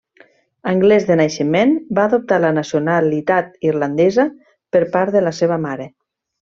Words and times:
Anglès 0.69 1.05
de 1.09 1.17
naixement, 1.19 1.75
va 1.99 2.07
adoptar 2.11 2.41
la 2.47 2.51
nacionalitat 2.59 3.55
irlandesa 3.73 4.29
per 4.77 4.87
part 4.97 5.19
de 5.19 5.27
la 5.29 5.39
seva 5.43 5.65
mare. 5.69 5.93